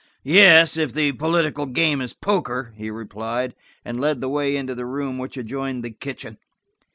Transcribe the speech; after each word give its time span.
"Yes, 0.23 0.77
if 0.77 0.93
the 0.93 1.11
political 1.11 1.67
game 1.67 2.01
is 2.01 2.15
poker," 2.15 2.73
he 2.75 2.89
replied, 2.89 3.53
and 3.85 3.99
led 4.01 4.19
the 4.19 4.29
way 4.29 4.55
into 4.57 4.73
the 4.73 4.87
room 4.87 5.19
which 5.19 5.37
adjoined 5.37 5.83
the 5.83 5.91
kitchen. 5.91 6.39